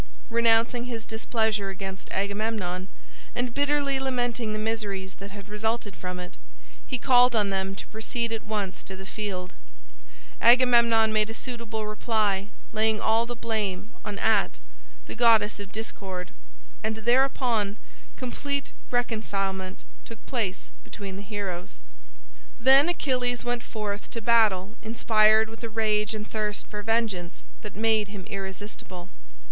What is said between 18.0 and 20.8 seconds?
complete reconcilement took place